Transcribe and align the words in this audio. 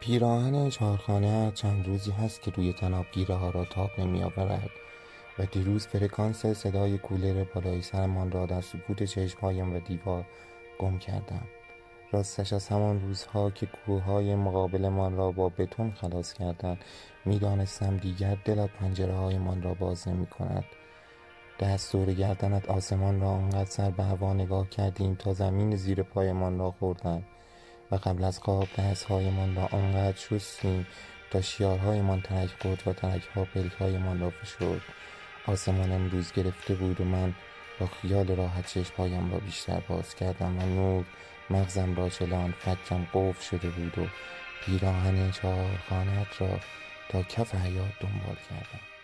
پیراهن 0.00 0.70
چهارخانه 0.70 1.52
چند 1.54 1.86
روزی 1.86 2.10
هست 2.10 2.42
که 2.42 2.50
روی 2.50 2.72
تناب 2.72 3.06
گیره 3.12 3.34
ها 3.34 3.50
را 3.50 3.64
تاب 3.64 3.90
نمی 3.98 4.22
آورد 4.22 4.70
و 5.38 5.46
دیروز 5.46 5.86
فرکانس 5.86 6.46
صدای 6.46 6.98
کولر 6.98 7.44
بالای 7.44 7.82
سرمان 7.82 8.30
را 8.30 8.46
در 8.46 8.60
سکوت 8.60 9.02
چشمهایم 9.02 9.74
و 9.74 9.80
دیوار 9.80 10.24
گم 10.78 10.98
کردم. 10.98 11.42
راستش 12.12 12.52
از 12.52 12.68
همان 12.68 13.00
روزها 13.00 13.50
که 13.50 13.66
کوههای 13.66 14.34
مقابلمان 14.34 15.16
را 15.16 15.30
با 15.30 15.48
بتون 15.48 15.90
خلاص 15.90 16.32
کردند 16.32 16.78
می‌دانستم 17.24 17.96
دیگر 17.96 18.36
دلت 18.44 18.70
پنجره 18.70 19.14
هایمان 19.14 19.62
را 19.62 19.74
باز 19.74 20.08
نمی 20.08 20.26
کند 20.26 20.64
دست 21.60 21.92
دور 21.92 22.12
گردنت 22.12 22.70
آسمان 22.70 23.20
را 23.20 23.28
آنقدر 23.28 23.70
سر 23.70 23.90
به 23.90 24.02
هوا 24.04 24.32
نگاه 24.32 24.68
کردیم 24.68 25.14
تا 25.14 25.32
زمین 25.32 25.76
زیر 25.76 26.02
پایمان 26.02 26.58
را 26.58 26.70
خوردند. 26.70 27.24
و 27.90 27.96
قبل 27.96 28.24
از 28.24 28.38
خواب 28.38 28.68
دستهایمان 28.78 29.56
را 29.56 29.68
آنقدر 29.72 30.16
شستیم 30.16 30.86
تا 31.30 31.40
شیارهایمان 31.40 32.20
ترک 32.20 32.50
خورد 32.62 32.82
و 32.86 32.92
ترکها 32.92 33.44
پلکهایمان 33.44 34.20
را 34.20 34.30
فشرد. 34.30 34.80
آسمان 35.46 35.92
امروز 35.92 36.32
گرفته 36.32 36.74
بود 36.74 37.00
و 37.00 37.04
من 37.04 37.34
با 37.80 37.86
خیال 37.86 38.36
راحت 38.36 38.66
چشمهایم 38.66 39.32
را 39.32 39.38
بیشتر 39.38 39.80
باز 39.88 40.14
کردم 40.14 40.58
و 40.58 40.66
نور 40.66 41.04
مغزم 41.50 41.96
را 41.96 42.08
چلان 42.08 42.54
فکرم 42.58 43.08
قفل 43.14 43.42
شده 43.42 43.70
بود 43.70 43.98
و 43.98 44.06
پیراهن 44.64 45.30
چهارخانت 45.30 46.40
را 46.40 46.58
تا 47.08 47.22
کف 47.22 47.54
حیات 47.54 47.92
دنبال 48.00 48.36
کردم. 48.50 48.99